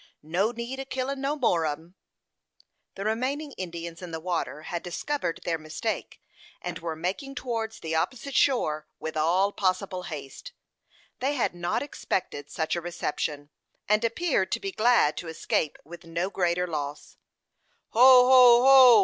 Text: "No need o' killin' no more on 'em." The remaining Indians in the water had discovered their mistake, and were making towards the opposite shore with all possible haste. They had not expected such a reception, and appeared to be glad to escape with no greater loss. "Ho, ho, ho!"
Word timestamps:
"No 0.23 0.51
need 0.51 0.79
o' 0.79 0.85
killin' 0.85 1.21
no 1.21 1.35
more 1.35 1.63
on 1.67 1.79
'em." 1.79 1.95
The 2.95 3.05
remaining 3.05 3.51
Indians 3.51 4.01
in 4.01 4.09
the 4.09 4.19
water 4.19 4.63
had 4.63 4.81
discovered 4.81 5.41
their 5.45 5.59
mistake, 5.59 6.19
and 6.59 6.79
were 6.79 6.95
making 6.95 7.35
towards 7.35 7.79
the 7.81 7.93
opposite 7.93 8.33
shore 8.33 8.87
with 8.97 9.15
all 9.15 9.51
possible 9.51 10.01
haste. 10.09 10.53
They 11.19 11.35
had 11.35 11.53
not 11.53 11.83
expected 11.83 12.49
such 12.49 12.75
a 12.75 12.81
reception, 12.81 13.51
and 13.87 14.03
appeared 14.03 14.51
to 14.53 14.59
be 14.59 14.71
glad 14.71 15.17
to 15.17 15.27
escape 15.27 15.77
with 15.83 16.03
no 16.03 16.31
greater 16.31 16.65
loss. 16.65 17.17
"Ho, 17.89 17.99
ho, 18.27 18.63
ho!" 18.63 18.99